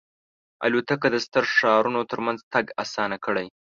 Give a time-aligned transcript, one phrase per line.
[0.65, 3.47] الوتکه د ستر ښارونو ترمنځ تګ آسان کړی.